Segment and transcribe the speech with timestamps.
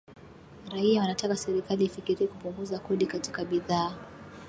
[0.71, 3.95] raia wanataka serikali ifikirie kupunguza kodi katika bidhaa